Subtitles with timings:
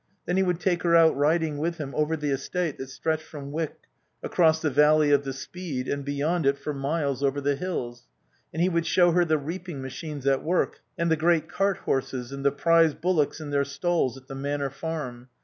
[0.25, 3.51] Then he would take her out riding with him over the estate that stretched from
[3.51, 3.81] Wyck
[4.23, 8.07] across the valley of the Speed and beyond it for miles over the hills.
[8.51, 12.43] And he would show her the reaping machines at work, and the great carthorses, and
[12.43, 15.29] the prize bullocks in their stalls at the Manor Farm.